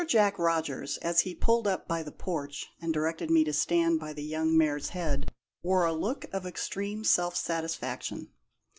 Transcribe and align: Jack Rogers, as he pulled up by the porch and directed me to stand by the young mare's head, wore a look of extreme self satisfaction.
Jack 0.07 0.39
Rogers, 0.39 0.97
as 1.03 1.19
he 1.19 1.35
pulled 1.35 1.67
up 1.67 1.87
by 1.87 2.01
the 2.01 2.11
porch 2.11 2.71
and 2.81 2.91
directed 2.91 3.29
me 3.29 3.43
to 3.43 3.53
stand 3.53 3.99
by 3.99 4.13
the 4.13 4.23
young 4.23 4.57
mare's 4.57 4.89
head, 4.89 5.31
wore 5.61 5.85
a 5.85 5.93
look 5.93 6.25
of 6.33 6.43
extreme 6.47 7.03
self 7.03 7.35
satisfaction. 7.37 8.31